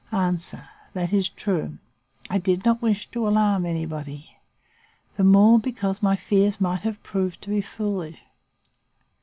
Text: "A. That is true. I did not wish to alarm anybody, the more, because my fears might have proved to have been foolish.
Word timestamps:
"A. 0.11 0.35
That 0.93 1.13
is 1.13 1.29
true. 1.29 1.77
I 2.27 2.39
did 2.39 2.65
not 2.65 2.81
wish 2.81 3.11
to 3.11 3.27
alarm 3.27 3.67
anybody, 3.67 4.35
the 5.15 5.23
more, 5.23 5.59
because 5.59 6.01
my 6.01 6.15
fears 6.15 6.59
might 6.59 6.81
have 6.81 7.03
proved 7.03 7.39
to 7.43 7.51
have 7.51 7.61
been 7.63 7.69
foolish. 7.69 8.19